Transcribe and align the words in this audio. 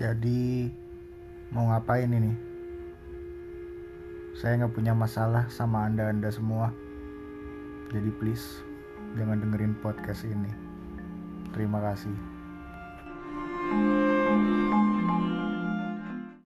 Jadi 0.00 0.64
mau 1.52 1.68
ngapain 1.68 2.08
ini? 2.08 2.32
Saya 4.32 4.56
nggak 4.56 4.72
punya 4.72 4.96
masalah 4.96 5.44
sama 5.52 5.84
anda-anda 5.84 6.32
semua. 6.32 6.72
Jadi 7.92 8.08
please 8.16 8.64
jangan 9.20 9.44
dengerin 9.44 9.76
podcast 9.84 10.24
ini. 10.24 10.48
Terima 11.52 11.84
kasih. 11.84 12.39